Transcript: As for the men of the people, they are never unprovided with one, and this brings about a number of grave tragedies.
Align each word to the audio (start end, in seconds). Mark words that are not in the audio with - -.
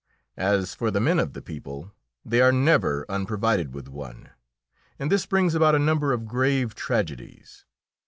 As 0.37 0.73
for 0.73 0.89
the 0.89 0.99
men 0.99 1.19
of 1.19 1.33
the 1.33 1.43
people, 1.43 1.91
they 2.25 2.41
are 2.41 2.51
never 2.51 3.05
unprovided 3.07 3.71
with 3.71 3.87
one, 3.87 4.31
and 4.97 5.11
this 5.11 5.27
brings 5.27 5.53
about 5.53 5.75
a 5.75 5.77
number 5.77 6.11
of 6.11 6.25
grave 6.25 6.73
tragedies. 6.73 7.65